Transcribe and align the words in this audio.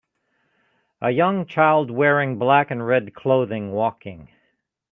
A 1.01 1.11
young 1.11 1.45
child 1.45 1.91
wearing 1.91 2.39
black 2.39 2.71
and 2.71 2.87
red 2.87 3.13
clothing 3.13 3.71
walking 3.71 4.29